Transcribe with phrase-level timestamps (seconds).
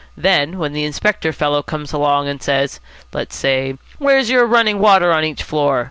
[0.17, 2.79] Then, when the inspector fellow comes along, and says,
[3.13, 5.79] let's say, 'Where's your running water on each floor?